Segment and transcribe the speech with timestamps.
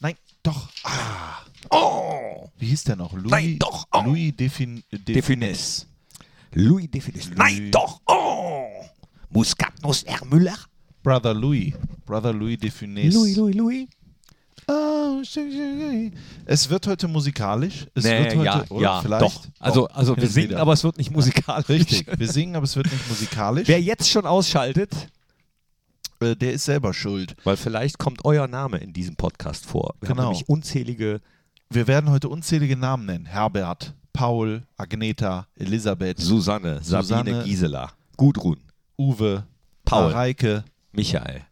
[0.00, 0.68] Nein, doch.
[0.84, 1.38] Ah.
[1.70, 2.48] Oh!
[2.58, 3.12] Wie hieß der noch?
[3.12, 3.86] Louis, Nein, doch.
[3.92, 4.02] Oh.
[4.04, 5.86] Louis Defin, Defines.
[6.52, 7.30] Louis Defines.
[7.36, 8.00] Nein, doch.
[8.06, 8.66] Oh!
[9.30, 10.24] Muskatnuss R.
[10.24, 10.56] Müller.
[11.02, 11.74] Brother Louis.
[12.06, 13.14] Brother Louis Defines.
[13.14, 13.88] Louis, Louis, Louis.
[14.70, 15.22] Oh,
[16.46, 17.86] es wird heute musikalisch.
[17.94, 18.82] Es Nee, wird heute, ja, oder?
[18.82, 19.22] ja, Vielleicht.
[19.24, 19.42] doch.
[19.58, 20.60] Also, Doch, also wir singen, wieder.
[20.60, 21.68] aber es wird nicht musikalisch.
[21.70, 23.66] Richtig, wir singen, aber es wird nicht musikalisch.
[23.66, 24.94] Wer jetzt schon ausschaltet,
[26.20, 27.36] Äh, der ist selber schuld.
[27.44, 29.94] weil vielleicht kommt euer Name in diesem Podcast vor.
[30.00, 30.22] Wir Genau.
[30.22, 31.20] haben nämlich unzählige
[31.70, 33.26] Wir werden heute unzählige Namen nennen.
[33.26, 37.44] Herbert, Paul, Agneta, Elisabeth, Susanne, Sabine, Susanne.
[37.44, 38.56] Gisela, Gudrun,
[38.98, 39.44] Uwe,
[39.84, 40.10] Paul.
[40.10, 41.42] Mareike, Michael,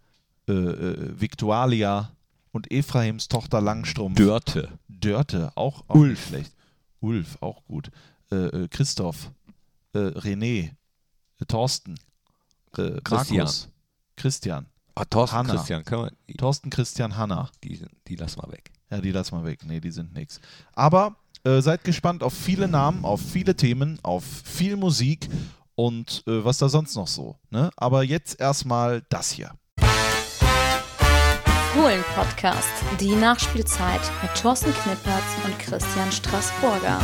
[0.49, 2.11] äh, äh, Viktualia
[2.53, 4.17] und Ephraims Tochter Langstrumpf.
[4.17, 6.29] Dörte, Dörte, auch, auch Ulf.
[6.29, 6.53] schlecht.
[7.01, 7.91] Ulf, auch gut.
[8.33, 9.31] Äh, äh, Christoph,
[9.93, 10.71] äh, René,
[11.47, 11.95] Thorsten,
[12.73, 13.37] Christian.
[13.37, 13.69] Markus,
[14.17, 15.55] Christian, ah, Thorsten, Hanna.
[15.55, 17.51] Christian, können wir, die, Thorsten, Christian, Hanna.
[17.63, 18.71] die, sind- die lassen wir weg.
[18.91, 19.61] Ja, die lassen wir weg.
[19.65, 20.41] Nee, die sind nix.
[20.75, 25.29] Aber äh, seid gespannt auf viele Namen, auf viele Themen, auf viel Musik
[25.75, 27.37] und äh, was da sonst noch so.
[27.51, 27.71] Ne?
[27.77, 29.53] Aber jetzt erstmal das hier.
[31.75, 32.69] Fohlen Podcast,
[33.01, 37.01] die Nachspielzeit mit Thorsten Knippertz und Christian Straßburger.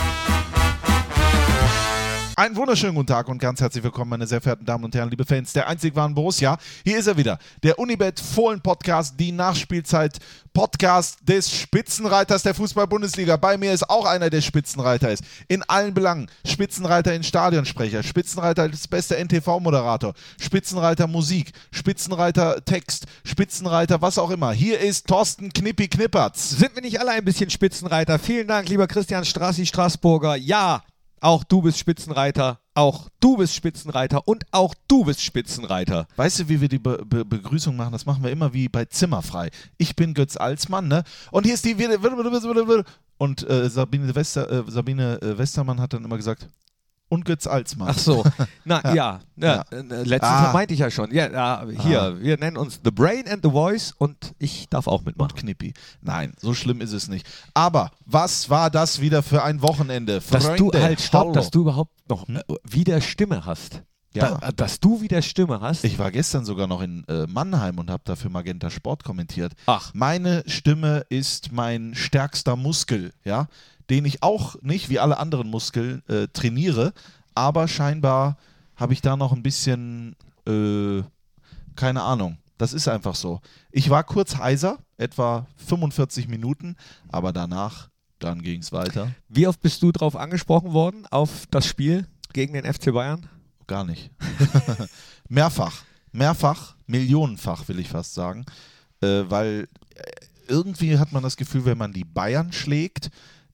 [2.43, 5.25] Einen wunderschönen guten Tag und ganz herzlich willkommen, meine sehr verehrten Damen und Herren, liebe
[5.25, 6.59] Fans der einzig wahren Borussia.
[6.85, 10.19] Hier ist er wieder, der Unibet Fohlen Podcast, die Nachspielzeit
[10.53, 13.37] Podcast des Spitzenreiters der Fußball-Bundesliga.
[13.37, 15.23] Bei mir ist auch einer, der Spitzenreiter ist.
[15.47, 16.29] In allen Belangen.
[16.45, 24.51] Spitzenreiter in Stadionsprecher, Spitzenreiter als bester NTV-Moderator, Spitzenreiter Musik, Spitzenreiter Text, Spitzenreiter was auch immer.
[24.51, 26.51] Hier ist Thorsten Knippi Knippertz.
[26.51, 28.19] Sind wir nicht alle ein bisschen Spitzenreiter?
[28.19, 30.35] Vielen Dank, lieber Christian Strassi Straßburger.
[30.35, 30.83] Ja,
[31.23, 36.09] auch du bist Spitzenreiter, auch du bist Spitzenreiter und auch du bist Spitzenreiter.
[36.17, 37.93] Weißt du, wie wir die Be Be Begrüßung machen?
[37.93, 39.51] Das machen wir immer wie bei Zimmerfrei.
[39.79, 41.05] Ich bin Götz Alsmann, ne?
[41.31, 41.77] Und hier ist die.
[43.19, 46.49] Und äh, Sabine, Wester, äh, Sabine äh, Westermann hat dann immer gesagt,
[47.13, 47.89] und Götz Alsmann.
[47.91, 48.25] Ach so,
[48.65, 49.21] na ja, ja.
[49.37, 49.65] Ja.
[49.71, 50.51] äh, letztens Ah.
[50.53, 51.13] meinte ich ja schon.
[51.15, 52.15] Ja, ja hier, Ah.
[52.19, 55.37] wir nennen uns The Brain and the Voice und ich darf auch Und mitmachen.
[55.37, 55.75] Knippi.
[56.01, 57.27] Nein, so schlimm ist es nicht.
[57.55, 60.21] Aber was war das wieder für ein Wochenende?
[60.31, 61.33] Dass du Freunde, halt stopp, hallo.
[61.33, 63.83] dass du überhaupt noch äh, wieder Stimme hast.
[64.15, 64.39] Ja.
[64.39, 65.85] Da, dass du wieder Stimme hast.
[65.85, 69.55] Ich war gestern sogar noch in äh, Mannheim und habe dafür Magenta Sport kommentiert.
[69.65, 69.91] Ach.
[69.95, 73.47] Meine Stimme ist mein stärkster Muskel, ja,
[73.91, 76.93] den ich auch nicht wie alle anderen Muskeln äh, trainiere,
[77.35, 78.37] aber scheinbar
[78.77, 80.17] habe ich da noch ein bisschen,
[80.47, 81.03] äh,
[81.77, 82.39] keine Ahnung.
[82.59, 83.41] Das ist einfach so.
[83.71, 86.77] Ich war kurz heiser, etwa 45 Minuten,
[87.09, 87.89] aber danach,
[88.19, 89.11] dann ging es weiter.
[89.29, 93.29] Wie oft bist du drauf angesprochen worden auf das Spiel gegen den FC Bayern?
[93.67, 94.11] Gar nicht.
[95.29, 95.83] mehrfach,
[96.13, 98.45] mehrfach, millionenfach will ich fast sagen,
[99.01, 100.03] äh, weil äh,
[100.47, 103.11] irgendwie hat man das Gefühl, wenn man die Bayern schlägt,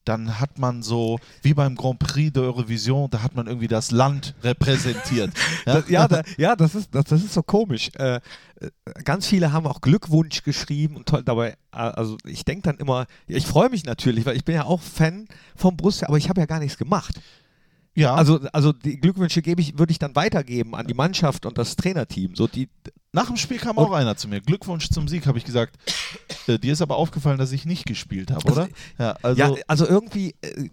[0.08, 3.90] dann hat man so, wie beim Grand Prix de Eurovision, da hat man irgendwie das
[3.90, 5.30] Land repräsentiert.
[5.66, 5.74] Ja?
[5.74, 7.90] Das, ja, da, ja das, ist, das, das ist so komisch.
[7.96, 8.20] Äh, äh,
[9.04, 11.50] ganz viele haben auch Glückwunsch geschrieben und toll dabei.
[11.72, 14.80] äh, Also ich denke dann immer, ich freue mich natürlich, weil ich bin ja auch
[14.80, 15.26] Fan
[15.56, 17.20] vom Borussia, aber ich habe ja gar nichts gemacht.
[17.94, 18.14] ja.
[18.14, 21.76] Also, also die Glückwünsche gebe ich, würde ich dann weitergeben an die Mannschaft und das
[21.76, 22.34] Trainerteam.
[22.34, 22.68] So die,
[23.12, 24.40] nach dem Spiel kam auch einer zu mir.
[24.40, 25.76] Glückwunsch zum Sieg, habe ich gesagt.
[26.46, 28.68] Äh, dir ist aber aufgefallen, dass ich nicht gespielt habe, oder?
[28.98, 30.68] Ja, also, ja, also irgendwie, äh,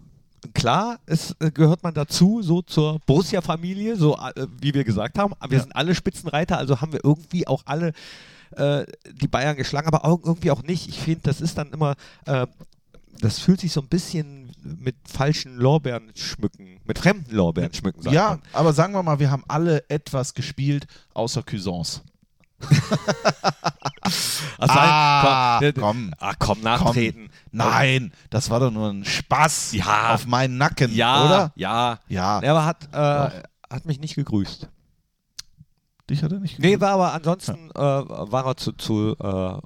[0.54, 5.32] klar, es äh, gehört man dazu, so zur Borussia-Familie, so äh, wie wir gesagt haben.
[5.48, 5.62] Wir Ja.
[5.62, 7.92] sind alle Spitzenreiter, also haben wir irgendwie auch alle
[8.52, 10.88] äh, die Bayern geschlagen, aber auch, irgendwie auch nicht.
[10.88, 11.94] Ich finde, das ist dann immer,
[12.26, 12.46] äh,
[13.20, 18.30] das fühlt sich so ein bisschen mit falschen Lorbeeren schmücken, mit fremden Lorbeeren schmücken, ja
[18.30, 18.42] man.
[18.52, 22.02] aber sagen wir mal, wir haben alle etwas gespielt, außer Cuisance.
[24.58, 26.10] Ach, Ah, komm, komm.
[26.18, 27.28] Ach komm, nachtreten.
[27.52, 30.14] Nein, das war doch nur ein Spaß Ja.
[30.14, 31.52] auf meinen Nacken, Ja, oder?
[31.56, 31.98] ja.
[32.08, 34.68] Ja, Er hat, äh, hat mich nicht gegrüßt.
[36.08, 39.58] Dich hat er nicht Nee, war aber ansonsten äh, war er zu, zu, äh,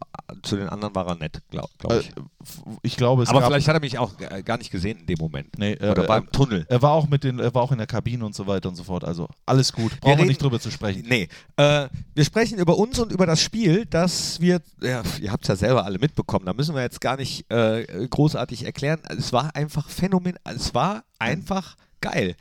[0.42, 2.08] zu den anderen war er nett, glaube glaub äh, ich.
[2.42, 5.06] f- ich glaube, es aber vielleicht hat er mich auch äh, gar nicht gesehen in
[5.06, 5.58] dem Moment.
[5.58, 6.64] Nee, äh, Oder äh, beim Tunnel.
[6.68, 8.74] er war auch mit den, er war auch in der Kabine und so weiter und
[8.76, 9.04] so fort.
[9.04, 11.04] Also alles gut, Wir brauchen wir reden- nicht drüber zu sprechen.
[11.08, 15.44] Nee, äh, wir sprechen über uns und über das Spiel, das wir, ja, ihr habt
[15.44, 19.00] es ja selber alle mitbekommen, da müssen wir jetzt gar nicht äh, großartig erklären.
[19.16, 22.34] Es war einfach phänomen, es war einfach geil.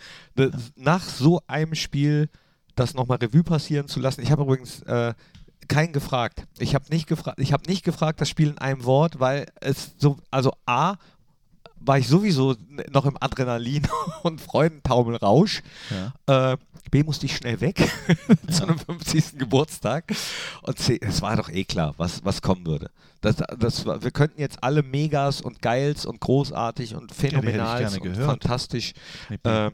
[0.77, 2.29] Nach so einem Spiel
[2.79, 4.21] das nochmal Revue passieren zu lassen.
[4.21, 5.13] Ich habe übrigens äh,
[5.67, 6.43] keinen gefragt.
[6.57, 9.91] Ich habe nicht gefragt, ich habe nicht gefragt das Spiel in einem Wort, weil es
[9.97, 10.95] so, also A,
[11.81, 12.55] war ich sowieso
[12.91, 13.87] noch im Adrenalin
[14.23, 15.61] und Freudentaumelrausch.
[16.27, 16.51] Ja.
[16.53, 16.57] Äh,
[16.91, 17.89] B musste ich schnell weg
[18.49, 19.37] zu einem 50.
[19.37, 20.05] Geburtstag.
[20.63, 22.89] Und C, es war doch eh klar, was, was kommen würde.
[23.21, 27.95] Das, das, war- wir könnten jetzt alle Megas und Geils und großartig und phänomenal gerne
[27.97, 28.25] und gehört.
[28.25, 28.93] fantastisch
[29.43, 29.69] äh,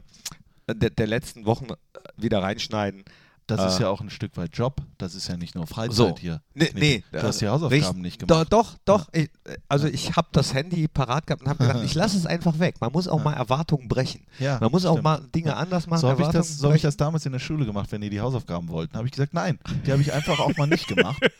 [0.74, 1.76] der, der letzten Wochen äh,
[2.16, 3.04] wieder reinschneiden.
[3.48, 4.80] Das ist äh, ja auch ein Stück weit Job.
[4.98, 6.16] Das ist ja nicht nur Freizeit So.
[6.18, 6.42] hier.
[6.54, 8.52] Nee, nee, Du hast die äh, Hausaufgaben nicht gemacht.
[8.52, 9.08] doch, doch.
[9.12, 12.26] Ich, äh, also ich habe das Handy parat gehabt und habe gedacht, ich lasse es
[12.26, 12.74] einfach weg.
[12.80, 14.26] Man muss auch mal Erwartungen brechen.
[14.40, 15.04] Ja, Man muss auch stimmt.
[15.04, 16.00] mal Dinge anders machen.
[16.00, 18.10] So habe ich, das- so hab ich das damals in der Schule gemacht, wenn die
[18.10, 18.96] die Hausaufgaben wollten.
[18.96, 21.22] Habe ich gesagt, nein, die habe ich einfach auch mal nicht gemacht.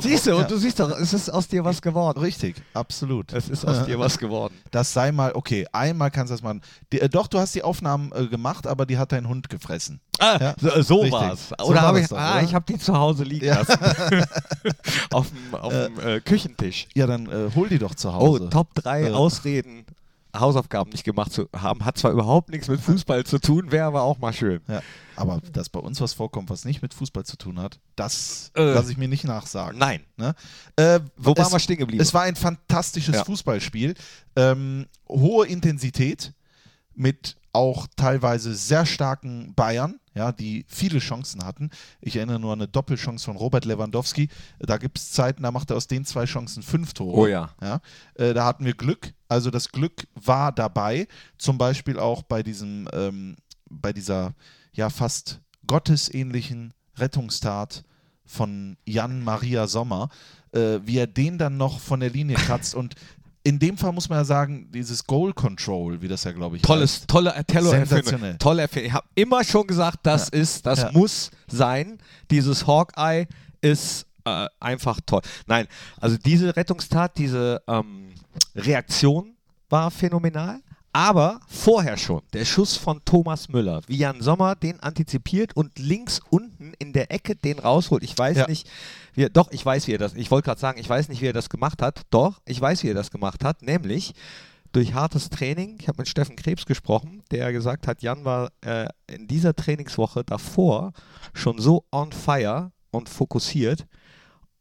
[0.00, 2.18] Siehst du, und du siehst doch, es ist aus dir was geworden.
[2.20, 3.32] Richtig, absolut.
[3.32, 4.54] Es ist aus dir was geworden.
[4.70, 6.60] Das sei mal, okay, einmal kannst du das machen.
[6.92, 10.00] Die, äh, doch, du hast die Aufnahmen äh, gemacht, aber die hat dein Hund gefressen.
[10.20, 11.12] Ah, Ja, so, so richtig.
[11.12, 11.48] war's.
[11.58, 12.42] So Oder war habe ich, doch, ah, oder?
[12.44, 13.58] ich habe die zu Hause liegen Ja.
[13.58, 13.78] lassen.
[15.10, 16.86] auf dem, auf dem äh, Küchentisch.
[16.94, 18.48] Ja, dann äh, hol die doch zu Oh, Hause.
[18.50, 19.10] Top 3 Äh.
[19.12, 19.84] Ausreden,
[20.34, 21.84] Hausaufgaben nicht gemacht zu haben.
[21.84, 24.60] Hat zwar überhaupt nichts mit Fußball zu tun, wäre aber auch mal schön.
[24.68, 24.82] Ja,
[25.16, 28.62] aber dass bei uns was vorkommt, was nicht mit Fußball zu tun hat, das Äh.
[28.74, 29.78] lasse ich mir nicht nachsagen.
[29.78, 30.00] Nein.
[30.16, 30.34] Ne?
[30.76, 32.02] Äh, Wo es, waren wir stehen geblieben?
[32.02, 33.24] Es war ein fantastisches Ja.
[33.24, 33.94] Fußballspiel.
[34.36, 36.32] Ähm, hohe Intensität
[36.94, 41.70] mit auch teilweise sehr starken Bayern, ja, die viele Chancen hatten.
[42.00, 44.28] Ich erinnere nur an eine Doppelchance von Robert Lewandowski.
[44.60, 47.16] Da gibt es Zeiten, da macht er aus den zwei Chancen fünf Tore.
[47.16, 47.50] Oh ja.
[47.60, 47.80] Ja,
[48.14, 49.12] äh, da hatten wir Glück.
[49.28, 51.08] Also das Glück war dabei.
[51.36, 53.36] Zum Beispiel auch bei diesem, ähm,
[53.68, 54.34] bei dieser
[54.72, 57.84] ja fast gottesähnlichen Rettungstat
[58.24, 60.08] von Jan Maria Sommer,
[60.52, 62.94] äh, wie er den dann noch von der Linie kratzt und
[63.46, 66.62] in dem Fall muss man ja sagen, dieses Goal Control, wie das ja glaube ich
[66.62, 68.38] Tolles, tolle Tello Sensationell.
[68.38, 68.88] Tolle Erfindung.
[68.88, 70.92] Ich habe immer schon gesagt, das ist, das Ja.
[70.92, 71.98] muss sein.
[72.30, 73.26] Dieses Hawkeye
[73.60, 75.20] ist äh, einfach toll.
[75.46, 75.66] Nein,
[76.00, 78.14] also diese Rettungstat, diese ähm,
[78.56, 79.36] Reaktion
[79.68, 80.60] war phänomenal.
[80.96, 86.20] Aber vorher schon, der Schuss von Thomas Müller, wie Jan Sommer den antizipiert und links
[86.30, 88.04] unten in der Ecke den rausholt.
[88.04, 88.46] Ich weiß Ja.
[88.46, 88.70] nicht,
[89.14, 91.20] wie er, doch, ich weiß, wie er das, ich wollte gerade sagen, ich weiß nicht,
[91.20, 92.02] wie er das gemacht hat.
[92.10, 94.14] Doch, ich weiß, wie er das gemacht hat, nämlich
[94.70, 95.78] durch hartes Training.
[95.80, 100.22] Ich habe mit Steffen Krebs gesprochen, der gesagt hat, Jan war äh, in dieser Trainingswoche
[100.22, 100.92] davor
[101.32, 103.84] schon so on fire und fokussiert,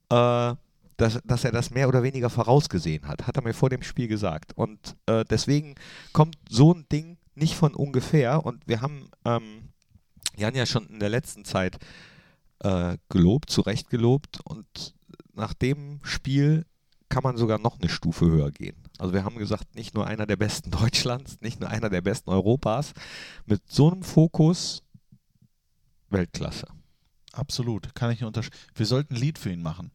[0.09, 0.53] äh,
[0.97, 3.27] dass, dass er das mehr oder weniger vorausgesehen hat.
[3.27, 4.53] Hat er mir vor dem Spiel gesagt.
[4.55, 5.75] Und äh, deswegen
[6.11, 8.45] kommt so ein Ding nicht von ungefähr.
[8.45, 9.69] Und wir haben ähm,
[10.35, 11.77] Jan ja schon in der letzten Zeit
[12.59, 14.39] äh, gelobt, zu Recht gelobt.
[14.43, 14.95] Und
[15.33, 16.65] nach dem Spiel
[17.09, 18.75] kann man sogar noch eine Stufe höher gehen.
[18.97, 22.29] Also wir haben gesagt, nicht nur einer der besten Deutschlands, nicht nur einer der besten
[22.29, 22.93] Europas.
[23.45, 24.83] Mit so einem Fokus
[26.09, 26.67] Weltklasse.
[27.31, 28.55] Absolut, kann ich nur unterschreiben.
[28.75, 29.91] Wir sollten ein Lied für ihn machen.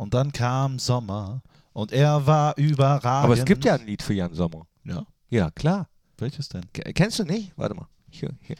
[0.00, 1.42] Und dann kam Sommer
[1.74, 3.04] und er war überragend.
[3.24, 4.66] Aber es gibt ja ein Lied für Jan Sommer.
[4.82, 5.88] Ja, Ja, klar.
[6.16, 6.62] welches denn?
[6.72, 7.52] K- Kennst du nicht?
[7.56, 7.86] Warte mal.
[8.08, 8.56] Hier, hier.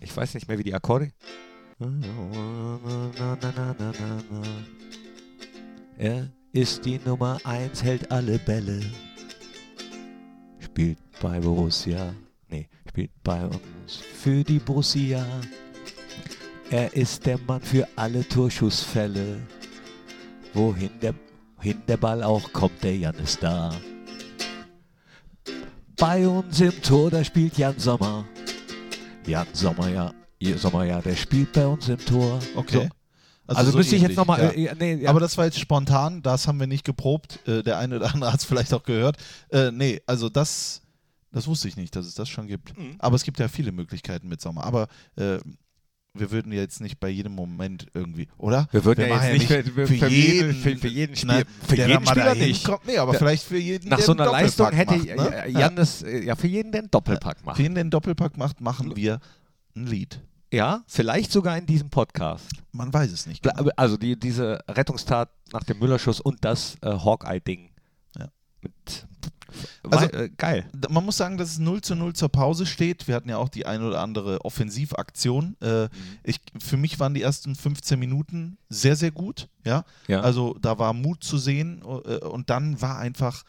[0.00, 1.10] Ich weiß nicht mehr, wie die Akkorde.
[5.98, 8.80] Er ist die Nummer 1, hält alle Bälle.
[10.60, 12.14] Spielt bei Borussia.
[12.48, 15.24] Nee, spielt bei uns für die Borussia.
[16.70, 19.40] Er ist der Mann für alle Torschussfälle.
[20.54, 21.14] Wohin der,
[21.60, 23.72] hin der Ball auch kommt, der Jan ist da.
[25.96, 28.24] Bei uns im Tor, da spielt Jan Sommer.
[29.26, 30.12] Jan Sommer, ja.
[30.56, 32.38] Sommer, ja, der spielt bei uns im Tor.
[32.54, 32.88] Okay.
[33.46, 33.54] So.
[33.54, 34.40] Also, so müsste ich jetzt nochmal.
[34.40, 34.48] ja.
[34.50, 35.10] Äh, ja, nee, ja.
[35.10, 37.46] Aber das war jetzt spontan, das haben wir nicht geprobt.
[37.48, 39.16] Äh, der eine oder andere hat es vielleicht auch gehört.
[39.50, 40.82] Äh, nee, also das,
[41.32, 42.76] das wusste ich nicht, dass es das schon gibt.
[42.76, 42.96] Mhm.
[42.98, 44.64] Aber es gibt ja viele Möglichkeiten mit Sommer.
[44.64, 45.38] Aber äh,
[46.14, 48.68] wir würden jetzt nicht bei jedem Moment irgendwie, oder?
[48.72, 51.44] wir würden ja machen jetzt nicht für, für, für, jeden, für, für jeden Spiel, ne,
[51.66, 52.64] für der jeden da Spieler nicht.
[52.64, 52.86] Kommt.
[52.86, 53.18] Nee, aber Ja.
[53.18, 55.48] vielleicht für jeden, Nach so einer Leistung hätte macht, ne?
[55.48, 57.56] Jan das, äh, ja, für jeden, der einen Doppelpack macht.
[57.56, 59.20] Für jeden, der einen Doppelpack macht, machen wir
[59.76, 60.20] ein Lied.
[60.52, 62.50] Ja, vielleicht sogar in diesem Podcast.
[62.72, 63.42] Man weiß es nicht.
[63.42, 63.70] Genau.
[63.76, 67.70] Also die, diese Rettungstat nach dem Müllerschuss und das äh, Hawkeye-Ding.
[68.18, 68.28] Ja.
[68.62, 69.06] Mit,
[69.84, 70.68] Also- war, äh, geil.
[70.88, 73.08] Man muss sagen, dass es 0 zu 0 zur Pause steht.
[73.08, 75.56] Wir hatten ja auch die ein oder andere Offensivaktion.
[75.60, 75.88] Äh,
[76.22, 79.48] ich, für mich waren die ersten 15 Minuten sehr, sehr gut.
[79.64, 79.84] Ja?
[80.06, 80.20] Ja.
[80.20, 83.44] Also da war Mut zu sehen äh, und dann war einfach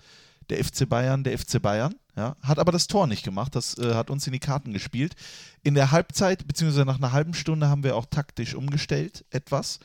[0.49, 1.95] der FC Bayern der FC Bayern.
[2.15, 2.35] Ja?
[2.41, 3.55] Hat aber das Tor nicht gemacht.
[3.55, 5.15] Das äh, hat uns in die Karten gespielt.
[5.63, 9.79] In der Halbzeit, beziehungsweise nach einer halben Stunde, haben wir auch taktisch umgestellt etwas.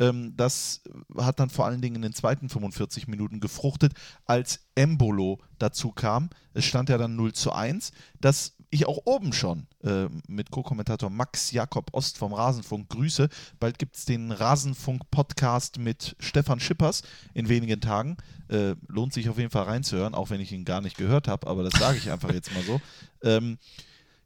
[0.00, 0.82] Ähm, das
[1.16, 3.92] hat dann vor allen Dingen in den zweiten 45 Minuten gefruchtet,
[4.24, 6.30] als Embolo dazu kam.
[6.54, 7.92] Es stand ja dann 0 zu 1.
[8.20, 13.28] Das ich auch oben schon äh, mit Co-Kommentator Max Jakob Ost vom Rasenfunk grüße.
[13.58, 17.02] Bald gibt es den Rasenfunk-Podcast mit Stefan Schippers
[17.34, 18.16] in wenigen Tagen.
[18.48, 21.48] Äh, lohnt sich auf jeden Fall reinzuhören, auch wenn ich ihn gar nicht gehört habe,
[21.48, 22.80] aber das sage ich einfach jetzt mal so.
[23.22, 23.58] Ähm,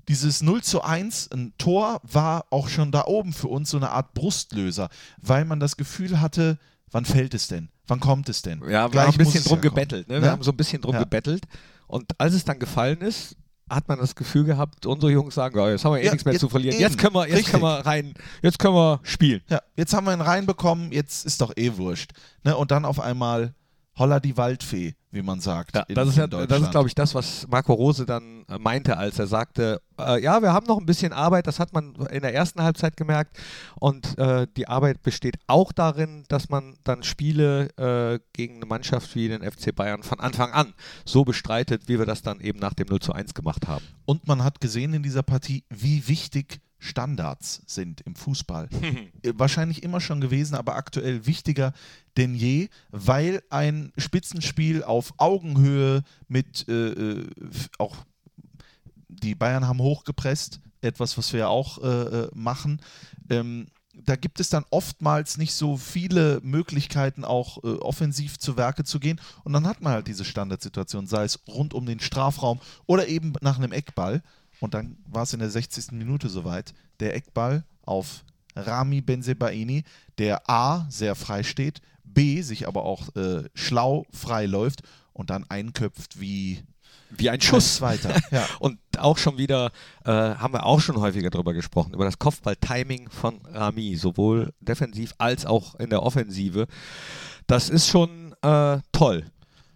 [0.08, 3.90] dieses 0 zu 1, ein Tor, war auch schon da oben für uns so eine
[3.90, 4.88] Art Brustlöser,
[5.20, 6.58] weil man das Gefühl hatte,
[6.90, 7.68] wann fällt es denn?
[7.87, 8.61] Wann kommt es denn?
[8.68, 10.08] Ja, wir haben ein bisschen drum ja gebettelt.
[10.08, 10.14] Ne?
[10.16, 10.30] Wir Ne?
[10.30, 11.00] haben so ein bisschen drum Ja.
[11.00, 11.44] gebettelt.
[11.87, 13.37] Und als es dann gefallen ist,
[13.68, 16.25] hat man das Gefühl gehabt, unsere Jungs sagen, ja, jetzt haben wir eh Ja, nichts
[16.25, 16.75] mehr jetzt zu verlieren.
[16.75, 17.52] eben, Jetzt können wir, jetzt richtig.
[17.52, 19.42] können wir rein, jetzt können wir spielen.
[19.49, 22.12] Ja, jetzt haben wir ihn reinbekommen, jetzt ist doch eh wurscht.
[22.42, 22.56] Ne?
[22.56, 23.54] Und dann auf einmal
[23.97, 25.75] holla die Waldfee, wie man sagt.
[25.77, 28.59] Ja, in- das ist, ja, das ist, glaube ich, das, was Marco Rose dann äh,
[28.59, 31.95] meinte, als er sagte, äh, ja, wir haben noch ein bisschen Arbeit, das hat man
[32.11, 33.39] in der ersten Halbzeit gemerkt.
[33.79, 39.15] Und äh, die Arbeit besteht auch darin, dass man dann Spiele äh, gegen eine Mannschaft
[39.15, 40.75] wie den FC Bayern von Anfang an
[41.05, 43.85] so bestreitet, wie wir das dann eben nach dem 0 zu 1 gemacht haben.
[44.07, 48.69] Und man hat gesehen in dieser Partie, wie wichtig Standards sind im Fußball.
[49.23, 51.73] Äh, Wahrscheinlich immer schon gewesen, aber aktuell wichtiger
[52.17, 57.29] denn je, weil ein Spitzenspiel auf Augenhöhe mit äh, äh,
[57.79, 57.97] auch
[59.09, 62.81] die Bayern haben hochgepresst, etwas, was wir ja auch äh, äh, machen.
[63.31, 68.85] Ähm, da gibt es dann oftmals nicht so viele Möglichkeiten, auch äh, offensiv zu Werke
[68.85, 69.21] zu gehen.
[69.45, 73.33] Und dann hat man halt diese Standardsituation, sei es rund um den Strafraum oder eben
[73.41, 74.23] nach einem Eckball.
[74.61, 75.92] Und dann war es in der 60.
[75.92, 76.75] Minute soweit.
[77.00, 78.25] Der Eckball auf
[78.56, 79.84] Rami Benzebaini,
[80.18, 84.82] der A sehr frei steht, B sich aber auch äh, schlau frei läuft
[85.12, 86.62] und dann einköpft wie
[87.11, 87.76] Wie ein Schuss.
[87.76, 88.14] Zweiter.
[88.30, 88.46] Ja.
[88.61, 89.73] Und auch schon wieder,
[90.04, 95.14] äh, haben wir auch schon häufiger drüber gesprochen, über das Kopfball-Timing von Rami, sowohl defensiv
[95.18, 96.66] als auch in der Offensive.
[97.46, 99.25] Das ist schon äh, toll.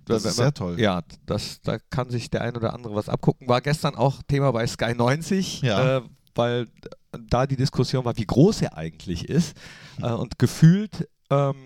[0.09, 0.79] Das ist sehr toll.
[0.81, 3.49] Ja, das, da kann sich der ein oder andere was abgucken.
[3.49, 5.99] War gestern auch Thema bei Sky 90, Ja.
[5.99, 6.03] äh,
[6.35, 6.67] weil
[7.29, 9.57] da die Diskussion war, wie groß er eigentlich ist.
[10.01, 11.57] Äh, und gefühlt ähm,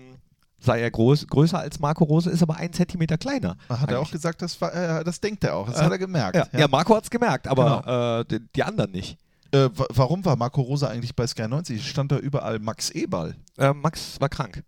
[0.59, 3.57] sei er groß, größer als Marco Rose, ist aber ein Zentimeter kleiner.
[3.69, 4.11] Hat er auch eigentlich.
[4.11, 5.67] gesagt, das, war, äh, das denkt er auch.
[5.69, 6.35] Das Äh, hat er gemerkt.
[6.35, 6.67] Ja, ja.
[6.67, 9.17] Marco hat es gemerkt, aber äh, die, die anderen nicht.
[9.51, 11.87] Äh, wa- warum war Marco Rosa eigentlich bei Sky 90?
[11.87, 13.35] Stand da überall Max Eberl.
[13.57, 14.63] Äh, Max war krank.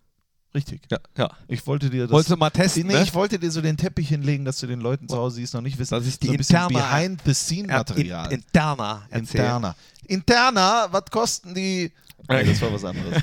[0.56, 0.80] Richtig.
[0.90, 1.30] Ja, ja.
[1.48, 2.10] Ich wollte dir das.
[2.12, 3.02] Wolltest du mal testen, nee, ne?
[3.02, 5.52] ich wollte dir so den Teppich hinlegen, dass du den Leuten zu Hause, die es
[5.52, 8.32] noch nicht wissen, Das ist die so ein bisschen Behind-the-Scene-Material.
[8.32, 9.44] In, interna erzählen.
[9.44, 9.76] Interna.
[10.06, 11.92] Interna, was kosten die?
[12.28, 13.22] Nee, das war was anderes.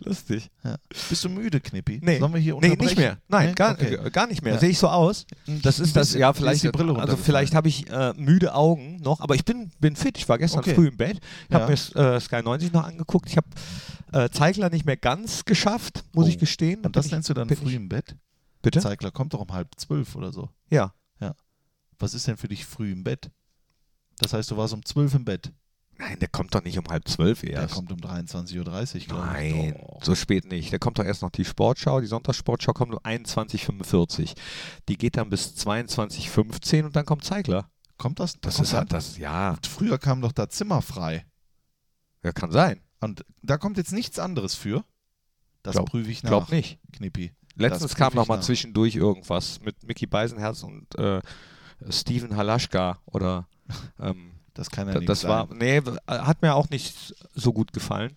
[0.03, 0.49] Lustig.
[0.63, 0.75] Ja.
[1.09, 1.99] Bist du müde, Knippi?
[2.03, 2.85] Nee, Sollen wir hier nee unterbrechen?
[2.85, 3.17] nicht mehr.
[3.29, 3.53] Nein, Nee?
[3.53, 3.97] gar, Okay.
[4.11, 4.53] gar nicht mehr.
[4.55, 4.59] Ja.
[4.59, 5.25] Sehe ich so aus?
[5.45, 9.21] Das ist das, ja, vielleicht, die Brille also vielleicht habe ich äh, müde Augen noch,
[9.21, 10.17] aber ich bin, bin fit.
[10.17, 10.75] Ich war gestern Okay.
[10.75, 11.19] früh im Bett.
[11.47, 11.61] Ich Ja.
[11.61, 13.29] habe mir äh, Sky 90 noch angeguckt.
[13.29, 13.47] Ich habe
[14.13, 16.29] äh, Zeigler nicht mehr ganz geschafft, muss Oh.
[16.29, 16.85] ich gestehen.
[16.85, 18.15] Und das nennst du dann früh ich- im Bett?
[18.61, 18.79] Bitte?
[18.79, 20.49] Zeigler kommt doch um halb zwölf oder so.
[20.69, 20.93] Ja.
[21.99, 23.29] Was ist denn für dich früh im Bett?
[24.17, 25.53] Das heißt, du warst um zwölf im Bett.
[25.97, 27.75] Nein, der kommt doch nicht um halb zwölf Der erst.
[27.75, 29.07] kommt um 23.30 Uhr, glaube ich.
[29.53, 30.03] Nein, Doch.
[30.03, 30.73] so spät nicht.
[30.73, 32.01] Da kommt doch erst noch die Sportschau.
[32.01, 34.33] Die Sonntagssportschau kommt um 21.45
[34.89, 37.69] Die geht dann bis 22.15 und dann kommt Zeigler.
[37.97, 38.33] Kommt das?
[38.41, 41.25] Das kommt ist halt das, ja, Früher kam doch da Zimmer frei.
[42.23, 42.81] ja, kann sein.
[43.03, 44.83] Und da kommt jetzt nichts anderes für.
[45.61, 46.79] Das Glaub- prüfe ich nach, Glaub nicht.
[46.93, 47.33] Knippi.
[47.55, 48.43] Letztens kam noch ich mal nach.
[48.43, 51.21] zwischendurch irgendwas mit Mickey Beisenherz und äh,
[51.89, 53.47] Steven Halaschka oder
[53.99, 55.29] ähm, Das kann ja nicht das sein.
[55.29, 58.13] war, nee, hat mir auch nicht so gut gefallen.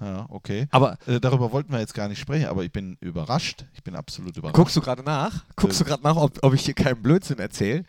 [0.00, 0.66] Ja, okay.
[0.72, 3.66] Aber Äh, darüber wollten wir jetzt gar nicht sprechen, aber ich bin überrascht.
[3.74, 4.56] Ich bin absolut überrascht.
[4.56, 5.44] guckst du gerade nach?
[5.54, 5.84] Guckst Äh.
[5.84, 7.84] du gerade nach, ob, ob ich hier keinen Blödsinn erzähle?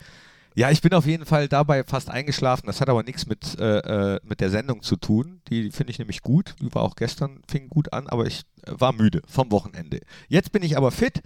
[0.56, 2.68] Ja, ich bin auf jeden Fall dabei fast eingeschlafen.
[2.68, 5.42] Das hat aber nichts mit, äh, äh, mit der Sendung zu tun.
[5.50, 6.56] Die finde ich nämlich gut.
[6.62, 10.00] Die war auch gestern, fing gut an, aber ich äh, war müde vom Wochenende.
[10.28, 11.22] Jetzt bin ich aber fit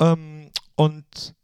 [0.00, 1.34] ähm, und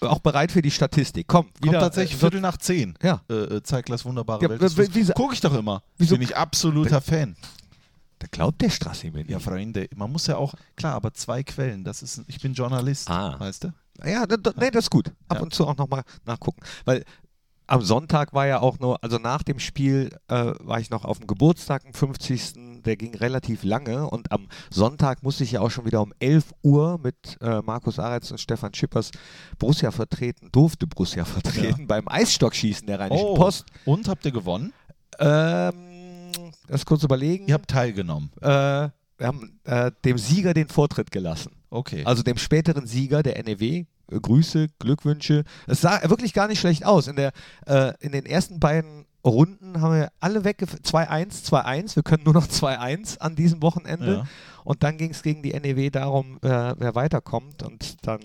[0.00, 1.26] auch bereit für die Statistik.
[1.26, 1.72] Komm, wieder.
[1.72, 2.94] Kommt tatsächlich äh, Viertel nach zehn.
[3.02, 3.22] Ja.
[3.30, 4.60] Äh, äh, Zeiglers wunderbare Ja, Welt.
[4.62, 4.94] des w- Fußballs.
[4.96, 5.82] wieso- Guck ich doch immer.
[5.96, 7.34] Wieso- Bin ich absoluter Fan.
[8.18, 9.30] Da glaubt der Strassi mir nicht.
[9.30, 11.84] Ja, Freunde, man muss ja auch, klar, aber zwei Quellen.
[11.84, 13.38] Das ist, ich bin Journalist, Ah.
[13.38, 13.72] weißt du?
[14.04, 15.08] Ja, da, da, nee, das ist gut.
[15.28, 15.42] Ab Ja.
[15.42, 16.60] und zu auch nochmal nachgucken.
[16.86, 17.04] Weil
[17.66, 21.18] am Sonntag war ja auch nur, also nach dem Spiel äh, war ich noch auf
[21.18, 22.82] dem Geburtstag, am 50.
[22.84, 26.52] Der ging relativ lange und am Sonntag musste ich ja auch schon wieder um 11
[26.62, 29.10] Uhr mit äh, Markus Aretz und Stefan Schippers
[29.58, 33.34] Borussia vertreten, durfte Borussia vertreten beim Eisstockschießen der Rheinischen Oh.
[33.34, 33.66] Post.
[33.84, 34.72] Und habt ihr gewonnen?
[35.18, 35.85] Ähm,
[36.66, 37.46] das kurz überlegen.
[37.48, 38.30] Ihr habt teilgenommen.
[38.40, 41.52] äh, wir haben äh, dem Sieger den Vortritt gelassen.
[41.70, 42.02] Okay.
[42.04, 43.62] Also dem späteren Sieger der NEW.
[43.62, 45.44] Äh, Grüße, Glückwünsche.
[45.66, 47.08] Es sah wirklich gar nicht schlecht aus.
[47.08, 47.32] In, der,
[47.66, 51.96] äh, in den ersten beiden Runden haben wir alle wegge 2-1, 2-1.
[51.96, 54.12] Wir können nur noch 2-1 an diesem Wochenende.
[54.12, 54.26] Ja.
[54.64, 57.62] Und dann ging es gegen die NEW darum, wer, wer weiterkommt.
[57.62, 58.20] Und dann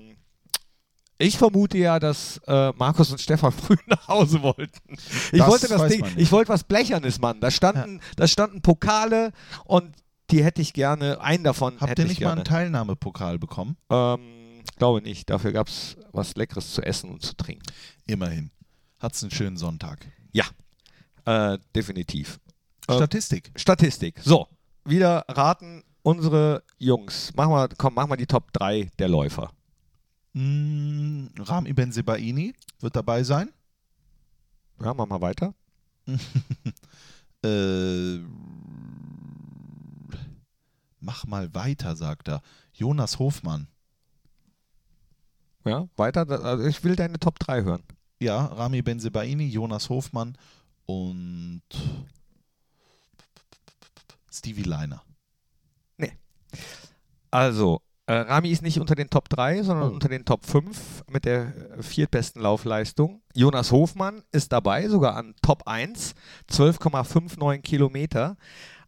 [1.22, 4.94] Ich vermute ja, dass äh, Markus und Stefan früh nach Hause wollten.
[5.32, 7.40] Ich Das wollte das Ding, ich wollte was Blechernes, Mann.
[7.40, 9.32] Da standen, da standen Pokale
[9.66, 9.96] und
[10.32, 12.42] die hätte ich gerne, einen davon Habt ihr ich nicht mal gerne.
[12.42, 13.78] einen Teilnahmepokal bekommen?
[13.90, 15.30] Ähm, glaube nicht.
[15.30, 17.63] Dafür gab es was Leckeres zu essen und zu trinken.
[18.08, 18.51] Immerhin.
[19.00, 20.08] Hat's einen schönen Sonntag.
[20.32, 20.46] Ja,
[21.25, 22.40] äh, definitiv.
[22.88, 23.51] Ähm, Statistik.
[23.56, 24.20] Statistik.
[24.24, 24.48] So,
[24.86, 27.32] wieder raten unsere Jungs.
[27.36, 29.51] Mach mal, komm, mach mal die Top 3 der Läufer.
[30.34, 33.50] Mm, Rami Benzebaini wird dabei sein.
[34.82, 35.54] Ja, mach mal weiter.
[37.44, 38.20] Äh,
[41.00, 42.44] mach mal weiter, sagt er.
[42.72, 43.68] Jonas Hofmann.
[45.66, 46.30] Ja, weiter.
[46.30, 47.82] Also ich will deine Top 3 hören.
[48.20, 50.38] Ja, Rami Benzebaini, Jonas Hofmann
[50.86, 51.64] und
[54.32, 55.04] Stevie Leiner.
[57.32, 59.94] Also, äh, Rami ist nicht unter den Top 3, sondern Oh.
[59.94, 63.22] unter den Top 5 mit der äh, viertbesten Laufleistung.
[63.36, 66.13] Jonas Hofmann ist dabei, sogar an Top 1,
[66.50, 68.38] 12,59 Kilometer.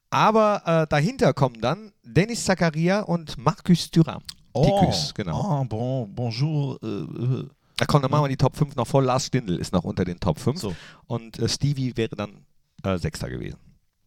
[0.10, 4.22] Aber äh, dahinter kommen dann Dennis Zakaria und Marcus Thuram.
[4.56, 5.62] Ticus, genau.
[5.62, 6.80] Oh, bon, bonjour.
[6.84, 9.06] Äh, äh, Da kommen dann machen wir die Top 5 noch voll.
[9.06, 10.60] Lars Stindl ist noch unter den Top 5.
[10.60, 10.76] so,
[11.08, 12.46] Und äh, Stevie wäre dann
[12.84, 13.58] äh, Sechster gewesen.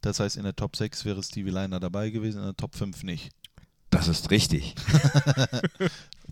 [0.01, 3.03] das heißt, in der Top 6 wäre Stevie Leiner dabei gewesen, in der Top 5
[3.03, 3.31] nicht.
[3.97, 4.75] Das ist richtig.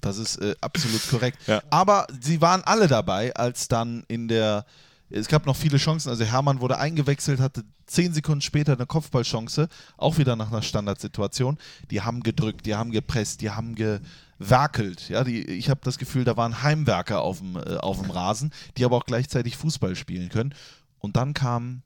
[0.01, 1.39] Das ist äh, absolut korrekt.
[1.47, 1.63] Ja.
[1.71, 4.65] Aber sie waren alle dabei, als dann in der.
[5.09, 6.09] Es gab noch viele Chancen.
[6.09, 9.67] Also Hermann wurde eingewechselt, hatte zehn Sekunden später eine Kopfballchance,
[9.97, 11.57] auch wieder nach einer Standardsituation.
[11.89, 15.09] Die haben gedrückt, die haben gepresst, die haben gewerkelt.
[15.09, 18.53] Ja, die, ich habe das Gefühl, da waren Heimwerker auf dem, äh, auf dem Rasen,
[18.77, 20.53] die aber auch gleichzeitig Fußball spielen können.
[20.99, 21.81] Und dann kam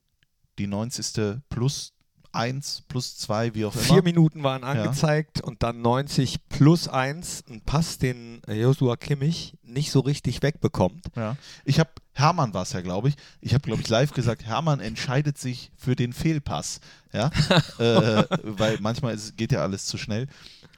[0.58, 1.40] die 90.
[1.48, 1.94] plus
[2.40, 3.84] 1, plus 2, wie auch immer.
[3.84, 7.44] Vier Minuten waren angezeigt und dann 90 plus 1.
[7.50, 11.06] Ein Pass, den Joshua Kimmich nicht so richtig wegbekommt.
[11.16, 11.36] Ja.
[11.66, 13.16] Ich habe, Hermann war es ja, glaube ich.
[13.42, 16.80] Ich habe, glaube ich, live gesagt, Hermann entscheidet sich für den Fehlpass.
[17.14, 17.30] Ja?
[17.80, 20.28] äh, weil manchmal ist, geht ja alles zu schnell.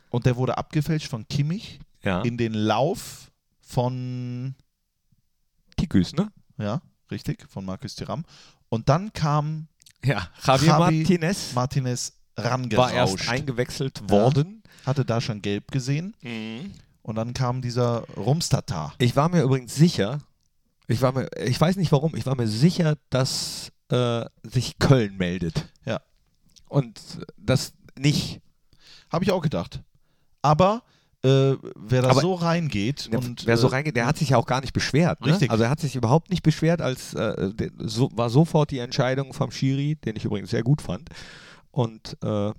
[0.09, 2.21] Und der wurde abgefälscht von Kimmich Ja.
[2.21, 4.55] in den Lauf von,
[5.77, 6.31] Ticus, ne?
[6.57, 8.25] ja, richtig, von Markus Thuram.
[8.69, 9.67] Und dann kam
[10.03, 10.27] Ja.
[10.43, 13.29] Javier Javi Martinez Martinez war erst rangerauscht.
[13.29, 14.63] eingewechselt worden.
[14.85, 16.15] hatte da schon gelb gesehen.
[17.03, 18.93] Und dann kam dieser Rumstatar.
[18.97, 20.19] Ich war mir übrigens sicher,
[20.87, 25.17] ich war mir, ich weiß nicht warum, ich war mir sicher, dass äh, sich Köln
[25.17, 25.67] meldet.
[25.85, 26.01] Ja.
[26.67, 26.99] Und
[27.37, 28.41] das nicht.
[29.11, 29.81] Habe ich auch gedacht.
[30.41, 30.83] Aber
[31.23, 34.29] äh, wer da Aber- so reingeht Der, und wer so äh, reingeht, der hat sich
[34.29, 35.21] ja auch gar nicht beschwert.
[35.21, 35.27] Ne?
[35.27, 35.51] Richtig.
[35.51, 39.51] Also er hat sich überhaupt nicht beschwert, als äh, so, war sofort die Entscheidung vom
[39.51, 41.09] Schiri, den ich übrigens sehr gut fand.
[41.71, 42.49] Und äh,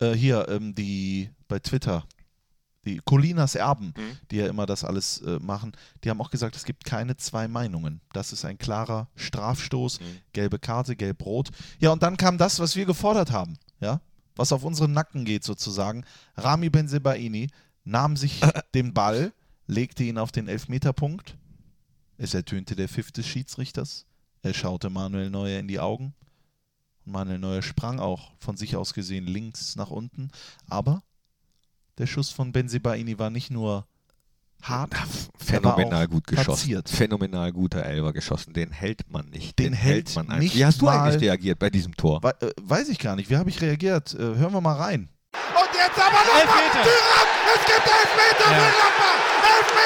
[0.00, 2.04] äh, hier, ähm, die bei Twitter,
[2.84, 4.18] die Colinas Erben, Mhm.
[4.30, 7.46] die ja immer das alles äh, machen, die haben auch gesagt, es gibt keine zwei
[7.48, 8.00] Meinungen.
[8.12, 10.04] Das ist ein klarer Strafstoß, Mhm.
[10.32, 11.50] gelbe Karte, gelb-rot.
[11.78, 14.00] Ja, und dann kam das, was wir gefordert haben, ja,
[14.36, 16.04] was auf unseren Nacken geht sozusagen.
[16.36, 17.48] Rami Benzebaini
[17.84, 18.40] nahm sich
[18.74, 19.32] den Ball,
[19.66, 21.36] legte ihn auf den Elfmeterpunkt.
[22.18, 24.06] Es ertönte der Pfiff des Schiedsrichters.
[24.42, 26.14] Er schaute Manuel Neuer in die Augen.
[27.04, 30.30] Und Manuel Neuer sprang auch von sich aus gesehen links nach unten.
[30.68, 31.02] Aber
[31.98, 33.86] der Schuss von Benzebaini war nicht nur
[34.62, 34.90] hart,
[35.38, 36.46] phänomenal auch gut geschossen.
[36.70, 36.88] platziert.
[36.88, 38.52] Phänomenal guter Elfer geschossen.
[38.52, 39.58] Den hält man nicht.
[39.58, 42.22] Den hält man nicht Wie hast du mal- eigentlich reagiert bei diesem Tor?
[42.22, 43.28] We äh, weiß ich gar nicht.
[43.30, 44.14] Wie habe ich reagiert?
[44.14, 45.08] Äh, hören wir mal rein.
[45.32, 46.82] Und jetzt aber noch Elfmeter.
[46.84, 47.28] Thuram!
[47.54, 48.58] Es gibt Elfmeter Ja.
[48.58, 49.18] für Gladbach!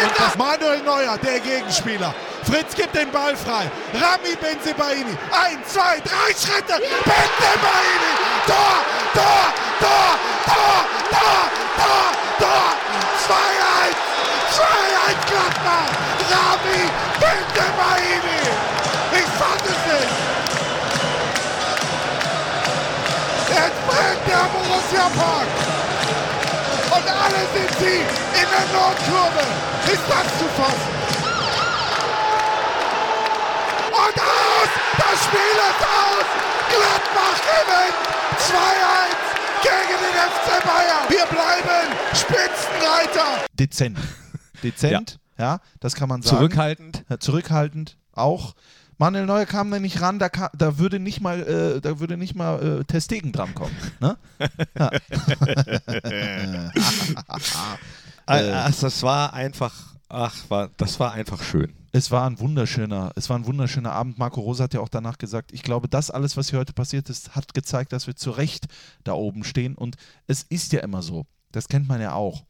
[0.02, 0.38] Elfmeter!
[0.38, 2.14] Manuel Neuer, der Gegenspieler.
[2.42, 3.70] Fritz gibt den Ball frei.
[3.94, 5.16] Rami Benzebaini.
[5.32, 6.74] Ein, zwei, drei Schritte!
[7.04, 8.12] Benzebaini!
[8.46, 8.84] Tor!
[9.14, 9.54] Tor!
[9.80, 10.18] Tor!
[10.44, 10.84] Tor!
[11.10, 11.50] Tor!
[11.76, 12.12] Tor!
[12.38, 12.72] Tor!
[13.26, 13.96] 2-1!
[14.52, 15.90] 2-1 Gladbach!
[16.30, 16.82] Rami
[17.20, 18.42] Benzebaini!
[19.12, 20.14] Ich fand es nicht!
[23.48, 25.48] Jetzt brennt der Borussia Park!
[26.90, 28.00] Und alle sind sie
[28.40, 29.44] in der Nordkurve!
[29.86, 30.94] Ist das zu fassen?
[33.90, 34.70] Und aus!
[34.98, 36.26] Das Spiel ist aus!
[36.70, 37.98] Gladbach gewinnt!
[38.46, 39.26] 2-1
[39.62, 41.04] gegen den FC Bayern!
[41.08, 43.46] Wir bleiben Spitzenreiter!
[43.58, 43.98] Dezent.
[44.62, 45.60] Dezent, ja.
[45.80, 46.36] das kann man sagen.
[46.38, 47.04] Zurückhaltend.
[47.08, 48.54] Ja, zurückhaltend auch.
[48.98, 52.16] Manuel Neuer kam da nicht ran, da, ka- da würde nicht mal, äh, da würde
[52.16, 53.76] nicht mal äh, Testegen drankommen.
[54.00, 54.16] Ne?
[58.28, 61.72] Äh, also das war einfach, ach, war, das war einfach schön.
[61.92, 64.18] Es war ein wunderschöner, es war ein wunderschöner Abend.
[64.18, 67.08] Marco Rosa hat ja auch danach gesagt, ich glaube, das alles, was hier heute passiert
[67.08, 68.66] ist, hat gezeigt, dass wir zu Recht
[69.04, 69.76] da oben stehen.
[69.76, 72.44] Und es ist ja immer so, das kennt man ja auch.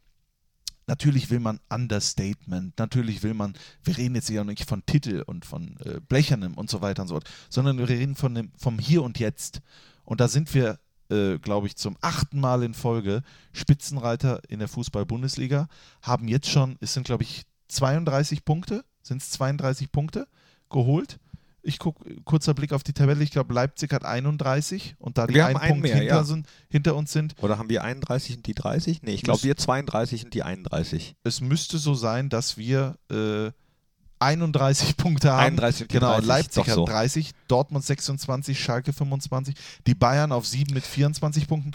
[0.87, 5.45] Natürlich will man Understatement, natürlich will man, wir reden jetzt ja nicht von Titel und
[5.45, 8.79] von äh, Blechernem und so weiter und so fort, sondern wir reden von dem, vom
[8.79, 9.61] Hier und Jetzt.
[10.05, 13.21] Und da sind wir, äh, glaube ich, zum achten Mal in Folge
[13.51, 15.67] Spitzenreiter in der Fußball-Bundesliga,
[16.01, 20.25] haben jetzt schon, es sind, glaube ich, 32 Punkte, sind es 32 Punkte
[20.69, 21.19] geholt.
[21.67, 25.33] Ich gucke, kurzer Blick auf die Tabelle, ich glaube, Leipzig hat 31 und da die
[25.33, 26.23] Wir einen einen Punkt mehr, hinter, ja.
[26.23, 29.01] sind, hinter uns sind, Oder haben wir 31 und die 30?
[29.03, 31.15] Nee, ich glaube, wir 32 und die 31.
[31.23, 33.51] es müsste so sein, dass wir äh,
[34.19, 35.39] 31 Punkte haben.
[35.39, 36.85] 31 und die genau, 30, Leipzig hat so.
[36.85, 41.71] 30, Dortmund 26, Schalke 25, die Bayern auf 7 mit 24 Punkten.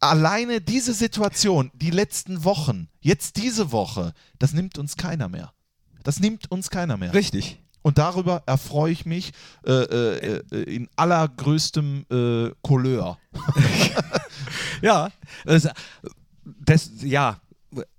[0.00, 5.52] Alleine diese Situation, die letzten Wochen, jetzt diese Woche, das nimmt uns keiner mehr.
[6.02, 7.14] Das nimmt uns keiner mehr.
[7.14, 7.62] Richtig.
[7.82, 9.32] Und darüber erfreue ich mich
[9.66, 13.18] äh, äh, äh, in allergrößtem äh, Couleur.
[14.82, 15.10] Ja,
[15.44, 15.68] das,
[16.44, 17.36] das, ja,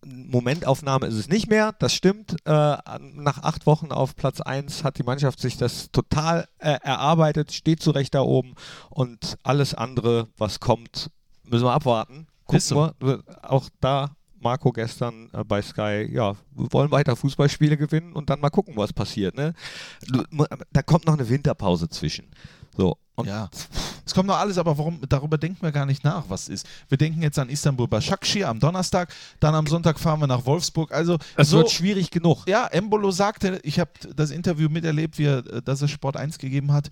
[0.04, 2.36] Momentaufnahme ist es nicht mehr, das stimmt.
[2.46, 2.78] Äh,
[3.14, 7.82] nach acht Wochen auf Platz 1 hat die Mannschaft sich das total äh, erarbeitet, steht
[7.82, 8.54] zu Recht da oben
[8.90, 11.10] und alles andere, was kommt,
[11.44, 12.28] müssen wir abwarten.
[12.46, 18.14] Gucken wir, auch da Marco gestern äh, bei Sky, ja, wir wollen weiter Fußballspiele gewinnen
[18.14, 19.36] und dann mal gucken, was passiert.
[19.36, 19.54] Ne?
[20.08, 20.24] Du-
[20.72, 22.28] Da kommt noch eine Winterpause zwischen.
[22.78, 23.50] So, und Ja.
[24.06, 26.68] Es kommt noch alles, aber warum, darüber denken wir gar nicht nach, was ist.
[26.90, 30.92] Wir denken jetzt an Istanbul Başakşehir am Donnerstag, dann am Sonntag fahren wir nach Wolfsburg.
[30.92, 32.46] Also es so, wird schwierig genug.
[32.48, 36.38] ja, Embolo sagte, ich habe das Interview miterlebt, wie er, äh, dass er Sport 1
[36.38, 36.90] gegeben hat,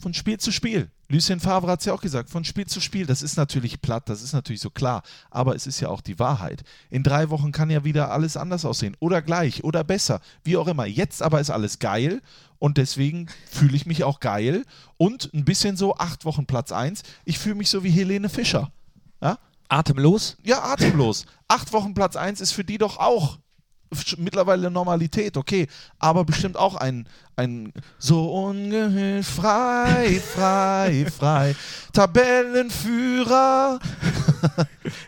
[0.00, 0.90] von Spiel zu Spiel.
[1.08, 3.06] Lucien Favre hat es ja auch gesagt, von Spiel zu Spiel.
[3.06, 6.18] Das ist natürlich platt, das ist natürlich so klar, aber es ist ja auch die
[6.18, 6.62] Wahrheit.
[6.88, 10.68] In drei Wochen kann ja wieder alles anders aussehen oder gleich oder besser, wie auch
[10.68, 10.86] immer.
[10.86, 12.22] Jetzt aber ist alles geil
[12.58, 14.64] und deswegen fühle ich mich auch geil
[14.96, 17.02] und ein bisschen so acht Wochen Platz 1.
[17.24, 18.70] Ich fühle mich so wie Helene Fischer.
[19.20, 20.36] Ja, Atemlos?
[20.42, 21.26] ja, atemlos.
[21.48, 23.38] Acht Wochen Platz 1 ist für die doch auch
[24.18, 25.66] mittlerweile Normalität, okay.
[25.98, 31.56] Aber bestimmt auch ein, ein so ungehüllt frei, frei, frei.
[31.92, 33.78] Tabellenführer.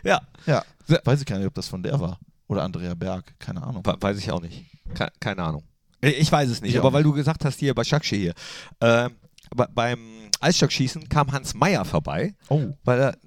[0.03, 0.21] Ja.
[0.45, 0.63] Ja,
[1.05, 2.19] weiß ich gar nicht, ob das von der war.
[2.47, 3.83] Oder Andrea Berg, keine Ahnung.
[3.85, 4.65] We- Weiß ich auch nicht.
[4.93, 5.63] Ke keine Ahnung.
[6.01, 8.33] Ich- weiß es nicht, Ich aber weil du gesagt hast, hier bei Schakshi hier.
[8.79, 9.09] Äh,
[9.55, 9.99] be- beim
[10.41, 13.17] Eisstockschießen kam Hans Meyer vorbei, Oh, weil er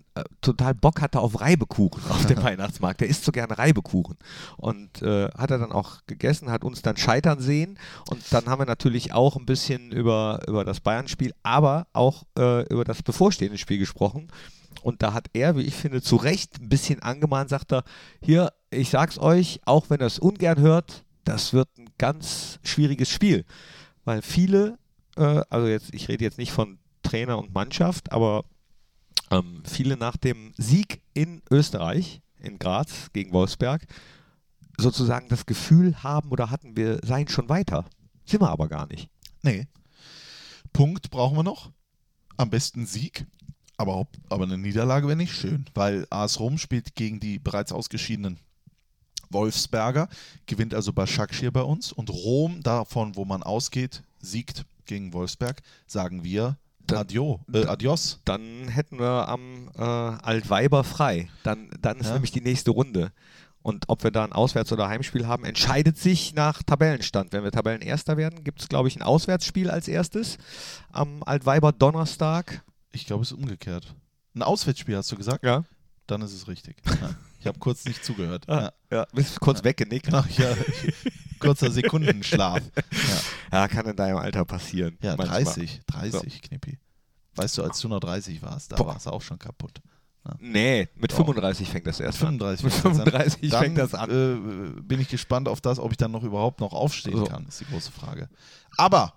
[0.41, 3.01] total Bock hatte auf Reibekuchen auf dem Weihnachtsmarkt.
[3.01, 4.17] Der isst so gerne Reibekuchen.
[4.57, 7.79] Und äh, hat er dann auch gegessen, hat uns dann scheitern sehen.
[8.09, 12.67] Und dann haben wir natürlich auch ein bisschen über, über das Bayern-Spiel, aber auch äh,
[12.69, 14.29] über das bevorstehende Spiel gesprochen.
[14.83, 17.85] Und da hat er, wie ich finde, zu Recht ein bisschen angemahnt, sagt er,
[18.23, 23.11] hier, ich sag's euch, auch wenn ihr es ungern hört, das wird ein ganz schwieriges
[23.11, 23.45] Spiel.
[24.05, 24.79] Weil viele,
[25.17, 28.45] äh, also jetzt, ich rede jetzt nicht von Trainer und Mannschaft, aber
[29.31, 33.87] ähm, viele nach dem Sieg in Österreich, in Graz gegen Wolfsberg,
[34.79, 37.85] sozusagen das Gefühl haben oder hatten, wir seien schon weiter.
[38.25, 39.09] Sind wir aber gar nicht.
[39.43, 39.67] nee.
[40.73, 41.71] Punkt brauchen wir noch.
[42.37, 43.27] Am besten Sieg.
[43.79, 48.39] Aber, aber eine Niederlage wäre nicht schön, weil AS Rom spielt gegen die bereits ausgeschiedenen
[49.31, 50.09] Wolfsberger,
[50.47, 56.25] gewinnt also Başakşehir bei uns und Rom, davon wo man ausgeht, siegt gegen Wolfsberg, sagen
[56.25, 58.21] wir Dann- Adio, äh, Adios.
[58.25, 61.29] Dann hätten wir am äh, Altweiber frei.
[61.43, 62.13] Dann, dann ist Ja.
[62.15, 63.13] nämlich die nächste Runde.
[63.63, 67.33] Und ob wir da ein Auswärts- oder Heimspiel haben, entscheidet sich nach Tabellenstand.
[67.33, 70.39] Wenn wir Tabellenerster werden, gibt es, glaube ich, ein Auswärtsspiel als erstes
[70.93, 72.63] am Altweiber Donnerstag.
[72.93, 73.95] Ich glaube, es ist umgekehrt.
[74.37, 75.43] Ein Auswärtsspiel hast du gesagt?
[75.45, 75.65] Ja.
[76.07, 76.77] Dann ist es richtig.
[77.03, 77.11] Ja.
[77.47, 78.45] Ich habe kurz nicht zugehört.
[78.49, 78.73] Ja.
[78.91, 79.07] ja.
[79.13, 80.07] Bist kurz weggenickt.
[80.07, 80.53] Genau, ja.
[81.39, 82.61] Kurzer Sekundenschlaf.
[82.61, 82.83] Ja.
[83.53, 84.99] Ja, kann in deinem Alter passieren.
[85.01, 85.45] Ja, manchmal.
[85.45, 86.79] 30, 30, Knippi.
[87.37, 89.81] Weißt du, als du noch 30 warst, da warst du auch schon kaputt.
[90.41, 91.19] Nee, mit Doch.
[91.19, 92.67] 35 fängt das erst 35 an.
[92.67, 93.13] Mit fängt das an.
[93.13, 94.77] 35 Dann, fängt das an.
[94.79, 97.25] Äh, bin ich gespannt auf das, ob ich dann noch überhaupt noch aufstehen So.
[97.25, 98.29] kann, ist die große Frage.
[98.77, 99.15] Aber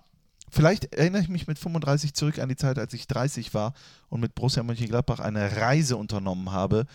[0.48, 3.74] vielleicht erinnere ich mich mit 35 zurück an die Zeit, als ich 30 war
[4.08, 6.86] und mit Borussia Mönchengladbach eine Reise unternommen habe,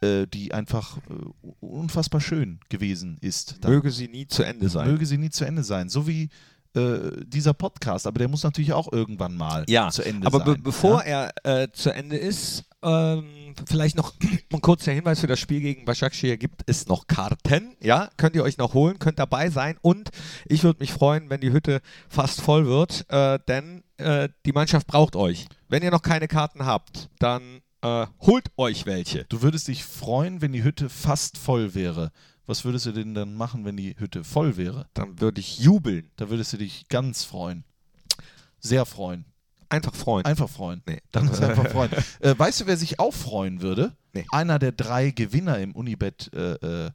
[0.00, 3.56] äh, die einfach äh, unfassbar schön gewesen ist.
[3.60, 4.90] Da Möge sie nie zu Ende sein.
[4.90, 5.88] möge sie nie zu Ende sein.
[5.88, 6.28] So wie
[6.74, 10.54] äh, dieser Podcast, aber der muss natürlich auch irgendwann mal ja, zu Ende aber sein.
[10.54, 11.30] be bevor ja?
[11.44, 14.12] er äh, zu Ende ist, ähm, vielleicht noch
[14.52, 18.44] ein kurzer Hinweis für das Spiel gegen Başakşehir gibt es noch Karten, ja, könnt ihr
[18.44, 20.10] euch noch holen, könnt dabei sein und
[20.46, 24.86] ich würde mich freuen, wenn die Hütte fast voll wird, äh, denn äh, die Mannschaft
[24.86, 25.46] braucht euch.
[25.68, 29.24] Wenn ihr noch keine Karten habt, dann äh, holt euch welche.
[29.24, 32.12] Du würdest dich freuen, wenn die Hütte fast voll wäre.
[32.46, 34.86] Was würdest du denn dann machen, wenn die Hütte voll wäre?
[34.94, 36.10] Dann würde ich jubeln.
[36.16, 37.64] Da würdest du dich ganz freuen.
[38.58, 39.26] Sehr freuen.
[39.68, 40.24] Einfach freuen.
[40.24, 40.82] Einfach freuen.
[40.86, 41.00] Nee.
[41.12, 41.90] Dann ist einfach freuen.
[42.20, 43.94] Äh, weißt du, wer sich auch freuen würde?
[44.12, 44.24] Nee.
[44.32, 46.90] Einer der drei Gewinner im Unibet äh, äh,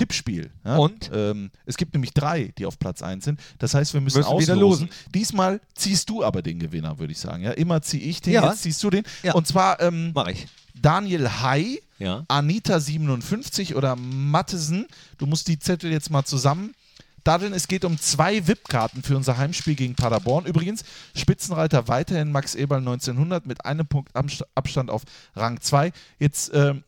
[0.00, 0.50] Tippspiel.
[0.64, 0.76] Ja?
[0.76, 1.10] Und?
[1.12, 3.38] Ähm, es gibt nämlich drei, die auf Platz 1 sind.
[3.58, 4.86] Das heißt, wir müssen, Müssen wieder auslosen.
[4.88, 4.88] losen.
[5.14, 7.42] Diesmal ziehst du aber den Gewinner, würde ich sagen.
[7.42, 7.50] Ja?
[7.52, 8.48] Immer ziehe ich den, Ja.
[8.48, 9.04] jetzt ziehst du den.
[9.22, 9.34] Ja.
[9.34, 10.46] Und zwar ähm, Mach ich.
[10.80, 12.24] Daniel Hai, Ja.
[12.28, 14.86] Anita57 oder Mattesen.
[15.18, 16.74] Du musst die Zettel jetzt mal zusammen.
[17.22, 20.46] Daddeln, es geht um zwei VIP-Karten für unser Heimspiel gegen Paderborn.
[20.46, 20.84] Übrigens,
[21.14, 25.02] Spitzenreiter weiterhin Max Eberl 1900 mit einem Punkt Abst- Abstand auf
[25.36, 25.92] Rang 2.
[26.18, 26.82] Jetzt ähm,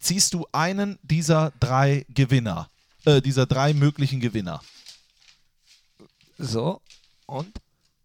[0.00, 2.68] ziehst du einen dieser drei Gewinner,
[3.04, 4.62] äh, dieser drei möglichen Gewinner.
[6.38, 6.80] So.
[7.26, 7.60] Und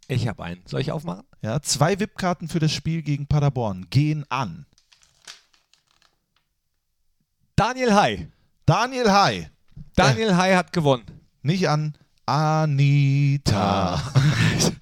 [0.07, 0.61] ich habe einen.
[0.67, 1.25] Soll ich aufmachen?
[1.41, 4.65] Ja, zwei VIP-Karten für das Spiel gegen Paderborn gehen an.
[7.55, 8.27] Daniel Hai.
[8.65, 9.51] Daniel Hai,
[9.95, 11.05] Daniel Hai hat gewonnen.
[11.43, 14.01] nicht an Anita.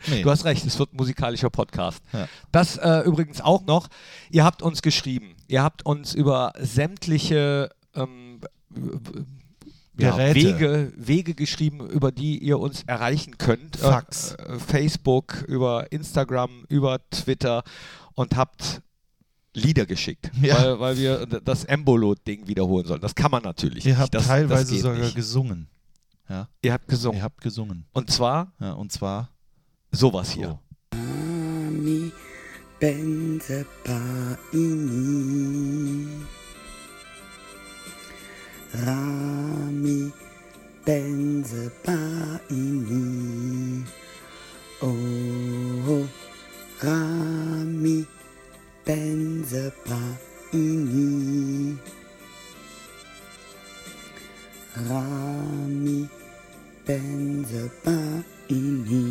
[0.10, 0.21] Nee.
[0.21, 2.01] Du hast recht, es wird ein musikalischer Podcast.
[2.12, 2.27] Ja.
[2.51, 3.88] Das äh, übrigens auch noch.
[4.29, 5.36] Ihr habt uns geschrieben.
[5.47, 8.41] Ihr habt uns über sämtliche ähm,
[9.97, 10.17] ja.
[10.36, 13.77] Wege, Wege geschrieben, über die ihr uns erreichen könnt.
[13.77, 14.34] Fax.
[14.34, 17.63] Äh, äh, Facebook, über Instagram, über Twitter
[18.15, 18.82] und habt
[19.56, 20.58] Lieder geschickt, Ja.
[20.63, 23.01] weil, weil wir das Embolo-Ding wiederholen sollen.
[23.01, 24.01] Das kann man natürlich Ihr nicht.
[24.01, 25.15] habt das, teilweise das sogar nicht.
[25.15, 25.67] gesungen.
[26.29, 27.17] Ja, Ihr habt gesungen.
[27.17, 27.86] ihr habt gesungen.
[27.93, 29.29] Und zwar Ja, und zwar
[29.91, 30.47] sowas hier.
[30.47, 30.59] so.
[30.97, 32.12] Ami
[32.79, 35.27] Benze Paini
[38.73, 40.12] Rami
[40.86, 43.83] Benze Paini
[44.81, 46.05] Oh
[46.81, 48.05] Rami
[48.86, 51.77] Benze Paini
[54.75, 56.09] Rami
[56.86, 59.03] Benze Paini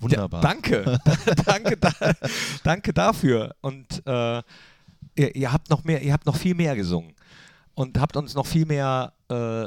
[0.00, 0.42] Wunderbar.
[0.42, 0.98] Ja, danke.
[1.46, 1.92] danke, da,
[2.64, 3.54] danke dafür.
[3.60, 4.38] Und äh,
[5.14, 7.14] ihr, ihr habt noch mehr, ihr habt noch viel mehr gesungen
[7.74, 9.66] und habt uns noch viel mehr äh,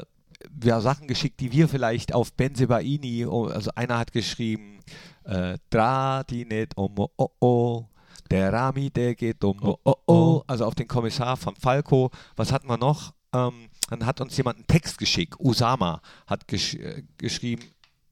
[0.64, 4.80] ja, Sachen geschickt, die wir vielleicht auf Benzebaini, oh, also einer hat geschrieben,
[5.24, 7.86] äh, Dra die net um oh oh,
[8.32, 10.44] der Rami, der geht um oh oh, oh.
[10.48, 12.10] also auf den Kommissar von Falco.
[12.36, 13.14] Was hatten wir noch?
[13.34, 15.36] Ähm, dann hat uns jemand einen Text geschickt.
[15.40, 17.64] Usama hat gesch äh, geschrieben,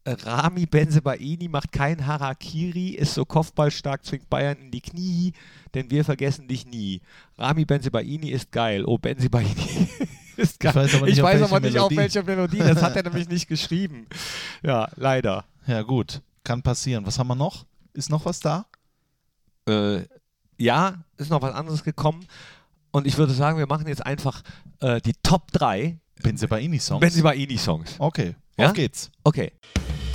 [0.05, 5.33] Rami Benzebaini macht kein Harakiri, ist so kopfballstark, zwingt Bayern in die Knie,
[5.73, 7.01] denn wir vergessen dich nie.
[7.37, 8.83] Rami Benzebaini ist geil.
[8.85, 9.55] Oh, Benzebaini
[10.37, 10.75] ist geil.
[10.75, 12.57] weiß aber nicht, ich auf weiß welche aber nicht, auf welcher Melodie.
[12.57, 14.07] Das hat er nämlich nicht geschrieben.
[14.61, 15.45] Ja, leider.
[15.67, 16.21] Ja, gut.
[16.43, 17.05] Kann passieren.
[17.05, 17.65] Was haben wir noch?
[17.93, 18.65] Ist noch was da?
[19.67, 20.01] Äh,
[20.57, 22.25] ja, ist noch was anderes gekommen.
[22.95, 24.43] Und ich würde sagen, wir machen jetzt einfach
[24.79, 26.99] äh, die Top 3 Benzebaini-Songs?
[27.01, 27.95] Benzebaini-Songs.
[27.97, 28.67] okay, Ja?
[28.67, 29.09] auf geht's.
[29.23, 29.51] Okay.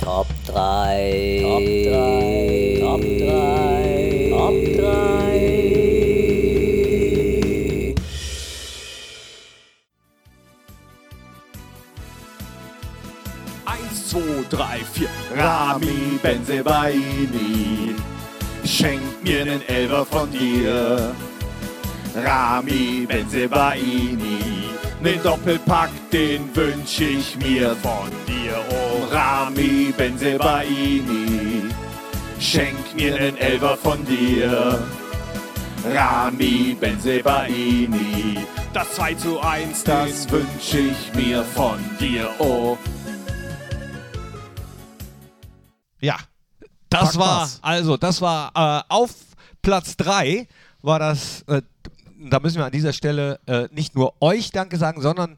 [0.01, 1.41] Top 3.
[1.43, 2.77] Top 3.
[2.79, 4.29] Top 3.
[4.31, 6.29] Top 3.
[13.65, 15.09] Eins, zwei, drei, vier.
[15.35, 17.95] Rami Benzebaini,
[18.65, 21.13] schenk mir nen Elfer von dir.
[22.15, 24.39] Rami Benzebaini,
[25.01, 28.55] nen Doppelpack, den wünsch ich mir von dir.
[28.71, 31.63] Oh, Rami Benzebaini,
[32.39, 34.79] schenk mir nen Elfer von dir.
[35.93, 38.37] Rami Benzebaini,
[38.73, 42.29] das 2 zu 1, das wünsch ich mir von dir.
[42.39, 42.77] Oh,
[46.01, 46.15] Ja,
[46.89, 47.59] Das Pack war, was.
[47.61, 49.11] also, das war äh, auf
[49.61, 50.47] Platz 3
[50.81, 51.61] war das, äh,
[52.19, 55.37] da müssen wir an dieser Stelle äh, nicht nur euch Danke sagen, sondern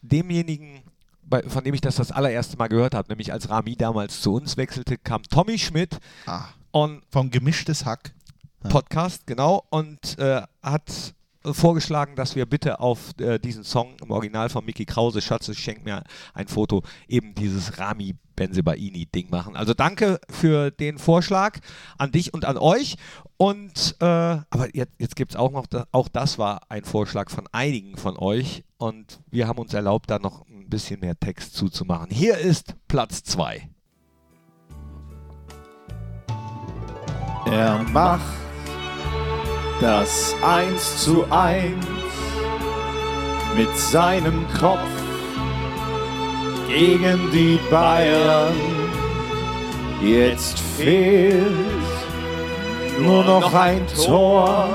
[0.00, 0.82] demjenigen,
[1.22, 4.34] bei, von dem ich das das allererste Mal gehört habe, nämlich als Rami damals zu
[4.34, 8.12] uns wechselte, kam Tommy Schmidt ah, und vom Gemischtes Hack.
[8.68, 14.48] Podcast, genau, und äh, hat vorgeschlagen, dass wir bitte auf äh, diesen Song im Original
[14.48, 16.02] von Mickey Krause, Schatze, schenk mir
[16.34, 19.56] ein Foto, eben dieses Rami Benzebaini-Ding machen.
[19.56, 21.58] Also danke für den Vorschlag
[21.98, 22.96] an dich und an euch.
[23.36, 27.48] Und äh, aber jetzt, jetzt gibt es auch noch, auch das war ein Vorschlag von
[27.52, 32.10] einigen von euch und wir haben uns erlaubt, da noch ein bisschen mehr Text zuzumachen.
[32.10, 33.68] Hier ist Platz 2.
[37.46, 38.51] Er macht
[39.82, 41.84] das Eins zu Eins
[43.56, 44.78] mit seinem Kopf
[46.68, 48.54] gegen die Bayern.
[50.00, 51.42] Jetzt fehlt
[53.00, 54.68] nur noch ein Tor,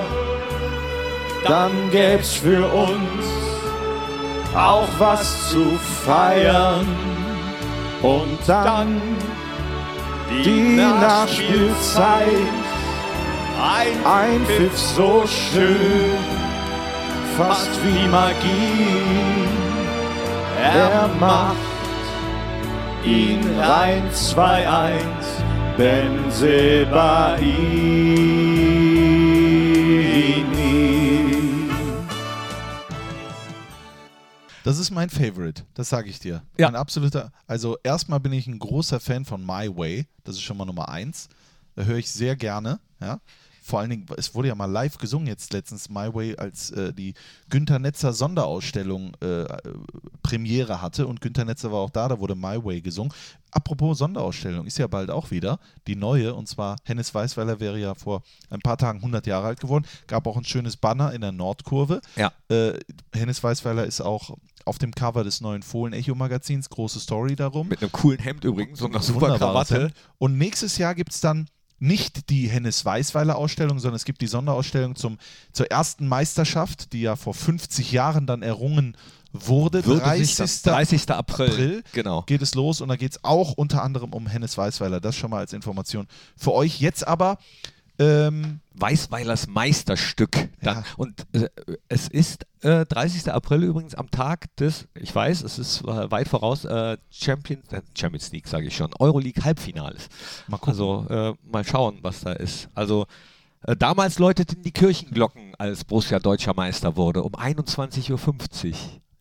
[1.48, 3.26] dann gäb's für uns
[4.54, 5.64] auch was zu
[6.06, 6.86] feiern.
[8.02, 9.02] Und dann
[10.44, 12.67] die Nachspielzeit.
[13.60, 16.18] Ein Pfiff so schön,
[17.38, 19.48] fast wie Magie.
[20.62, 21.58] er macht
[23.04, 25.00] ihn rein 2-1.
[25.78, 27.38] Benzebaini.
[34.64, 36.42] Das ist mein Favorite, das sage ich dir.
[36.58, 36.68] Ja.
[36.68, 40.58] Ein absoluter, also erstmal bin ich ein großer Fan von My Way, das ist schon
[40.58, 41.30] mal Nummer eins.
[41.76, 43.20] Da höre ich sehr gerne, ja.
[43.68, 46.94] Vor allen Dingen, es wurde ja mal live gesungen jetzt letztens My Way, als äh,
[46.94, 47.14] die
[47.50, 49.58] Günter Netzer Sonderausstellung äh, äh,
[50.24, 53.12] Premiere hatte und Günter Netzer war auch da, da wurde My Way gesungen.
[53.52, 57.94] Apropos Sonderausstellung, ist ja bald auch wieder die neue und zwar Hennes Weißweiler wäre ja
[57.94, 61.34] vor ein paar Tagen 100 Jahre alt geworden, gab auch ein schönes Banner in der
[61.34, 62.00] Nordkurve.
[62.16, 62.32] Ja.
[62.48, 62.80] Äh,
[63.14, 67.68] Hennes Weißweiler ist auch auf dem Cover des neuen Fohlen-Echo-Magazins, große Story darum.
[67.68, 69.82] Mit einem coolen Hemd übrigens und einer super Krawatte.
[69.84, 69.94] Hemd.
[70.20, 71.50] Und nächstes Jahr gibt es dann
[71.80, 75.18] nicht die Hennes Weißweiler Ausstellung, sondern es gibt die Sonderausstellung zum,
[75.52, 78.98] zur ersten Meisterschaft, die ja vor 50 Jahren dann errungen
[79.34, 79.86] wurde.
[79.86, 80.36] Würde 30.
[80.36, 81.10] sich dann- 30.
[81.12, 81.48] April.
[81.50, 82.24] April Genau.
[82.24, 85.00] geht es los und da geht es auch unter anderem um Hennes Weißweiler.
[85.00, 86.80] Das schon mal als Information für euch.
[86.80, 87.38] Jetzt aber
[88.00, 90.50] ähm, Weißweilers Meisterstück.
[90.62, 90.84] Dann, Ja.
[90.98, 91.50] Und äh,
[91.88, 93.32] es ist äh, 30.
[93.32, 97.82] April übrigens am Tag des, ich weiß, es ist äh, weit voraus, äh, Champions, äh,
[97.98, 100.10] Champions League sage ich schon, Euroleague Halbfinales.
[100.48, 100.74] Mal gucken.
[100.74, 102.70] Also äh, mal schauen, was da ist.
[102.76, 103.08] Also
[103.64, 108.12] äh, damals läuteten die Kirchenglocken, als Borussia deutscher Meister wurde, um 21.50
[108.72, 108.76] Uhr.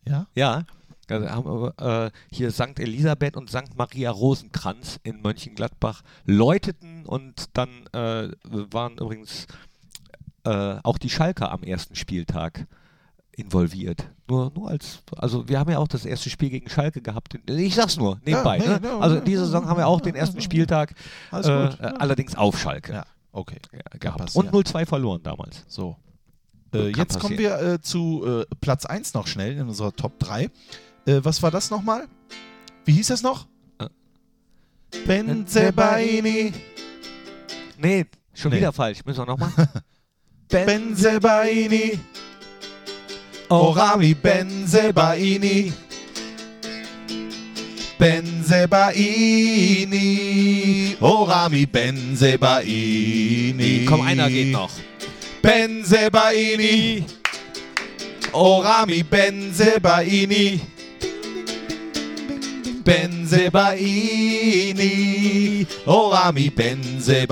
[0.05, 0.63] ja, Ja.
[1.07, 2.79] Da haben äh, hier St.
[2.79, 3.77] Elisabeth und St.
[3.77, 9.47] Maria Rosenkranz in Mönchengladbach läuteten und dann äh, waren übrigens
[10.43, 12.67] äh, auch die Schalker am ersten Spieltag
[13.31, 14.09] involviert.
[14.27, 17.37] Nur, nur als, also wir haben ja auch das erste Spiel gegen Schalke gehabt.
[17.47, 18.57] Ich sag's nur, nebenbei.
[18.57, 18.79] nee, ne?
[18.81, 20.93] no, Also no, in dieser no, Saison haben wir auch den ersten Spieltag
[21.31, 23.59] äh, äh, allerdings auf Schalke ja, okay.
[23.99, 24.17] gehabt.
[24.25, 24.49] passieren.
[24.49, 25.63] Und 0-2 verloren damals.
[25.67, 25.95] So.
[26.73, 30.49] Äh, jetzt kommen wir äh, zu äh, Platz 1 noch schnell in unserer Top 3.
[31.07, 32.05] Äh, was war das nochmal?
[32.85, 33.47] Wie hieß das noch?
[33.79, 33.87] Äh.
[35.05, 36.51] Benzebaini.
[37.77, 38.57] Nee, schon Nee.
[38.57, 38.99] wieder falsch.
[39.05, 39.51] Müssen wir nochmal?
[40.49, 41.97] Benzebaini.
[43.49, 45.71] Orami Benzebaini.
[49.67, 50.97] Benzebaini.
[50.99, 52.65] Orami Benzebaini.
[53.87, 54.69] Komm, einer geht noch.
[55.41, 57.05] Benzebaini.
[58.33, 60.59] Orami Benzebaini.
[62.87, 63.67] Benzebaini.
[65.85, 67.27] Orami Benzebaini.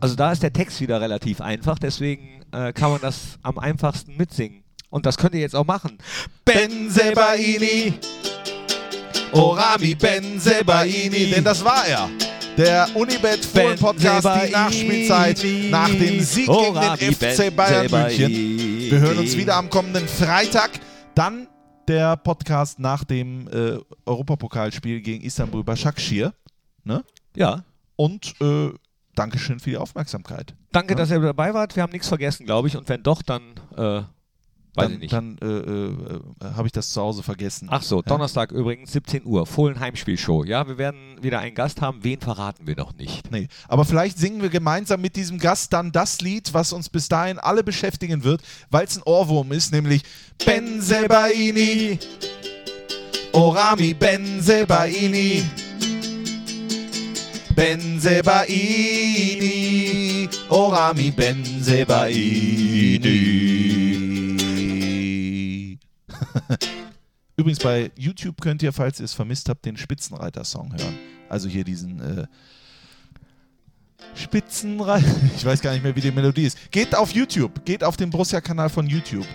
[0.00, 4.16] Also da ist der Text wieder relativ einfach, deswegen äh, kann man das am einfachsten
[4.16, 4.64] mitsingen.
[4.88, 5.98] Und das könnt ihr jetzt auch machen.
[6.46, 7.92] Benzebaini.
[9.32, 11.26] Orami Benzebaini.
[11.26, 12.08] Denn das war er.
[12.56, 18.30] Der Unibet Fohlen Podcast, die Nachspielzeit nach dem Sieg gegen den FC Bayern München.
[18.90, 20.70] Wir hören uns wieder am kommenden Freitag.
[21.14, 21.48] Dann
[21.88, 26.32] der Podcast nach dem äh, Europapokalspiel gegen Istanbul Başakşehir.
[26.84, 27.04] Ne?
[27.36, 27.64] Ja.
[27.96, 28.70] Und äh,
[29.14, 30.54] Dankeschön für die Aufmerksamkeit.
[30.72, 30.98] Danke, Ja.
[30.98, 31.76] dass ihr dabei wart.
[31.76, 32.76] Wir haben nichts vergessen, glaube ich.
[32.76, 33.42] Und wenn doch, dann
[33.76, 34.02] äh,
[34.74, 35.12] weiß dann ich nicht.
[35.12, 37.68] dann äh, äh, äh, habe ich das zu Hause vergessen.
[37.70, 38.02] Ach so, Ja.
[38.02, 40.44] Donnerstag übrigens, 17 Uhr, Fohlen Heimspielshow.
[40.44, 41.98] Ja, wir werden wieder einen Gast haben.
[42.02, 43.30] Wen verraten wir noch nicht?
[43.30, 47.08] Nee, aber vielleicht singen wir gemeinsam mit diesem Gast dann das Lied, was uns bis
[47.08, 50.02] dahin alle beschäftigen wird, weil es ein Ohrwurm ist, nämlich
[50.44, 51.98] Benzebaini.
[53.32, 55.44] Orami Benzebaini.
[58.84, 60.28] Benzebaini.
[60.48, 63.83] Orami Benzebaini.
[67.36, 70.98] Übrigens bei YouTube könnt ihr, falls ihr es vermisst habt, den Spitzenreiter-Song hören.
[71.28, 72.26] Also hier diesen äh,
[74.14, 75.06] Spitzenreiter.
[75.36, 76.70] Ich weiß gar nicht mehr, wie die Melodie ist.
[76.70, 77.64] Geht auf YouTube.
[77.64, 79.26] Geht auf den Borussia-Kanal von YouTube.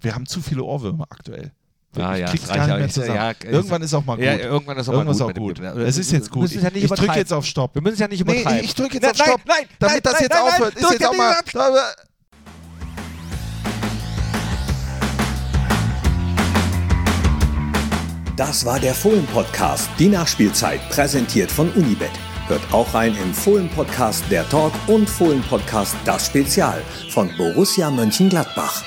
[0.00, 1.50] Wir haben zu viele Ohrwürmer aktuell.
[1.96, 2.76] Ah, ich ja, krieg's gar nicht ja.
[2.76, 3.14] mehr Ist- zusammen.
[3.14, 4.24] ja, ist- irgendwann ist auch mal gut.
[4.24, 5.48] Ja, irgendwann ist auch irgendwann mal ist gut.
[5.48, 5.80] auch mit gut.
[5.80, 6.50] Es ist jetzt gut.
[6.50, 7.74] ja ich drücke jetzt auf Stopp.
[7.74, 8.64] Wir müssen es ja nicht Nee, übertreiben.
[8.64, 10.74] ich drücke jetzt Nein, auf Stopp, Nein, nein, damit nein, das jetzt nein, aufhört.
[10.74, 11.34] Ist jetzt auch mal.
[18.36, 22.10] Das war der Fohlen-Podcast, die Nachspielzeit, präsentiert von Unibet.
[22.48, 28.82] Hört auch rein im Fohlen-Podcast Der Talk und Fohlen-Podcast Das Spezial von Borussia Mönchengladbach.